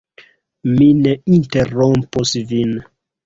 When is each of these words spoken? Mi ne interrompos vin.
Mi 0.77 0.87
ne 1.01 1.13
interrompos 1.37 2.33
vin. 2.53 2.73